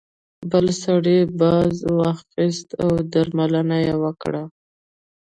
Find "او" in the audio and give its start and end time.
2.83-2.91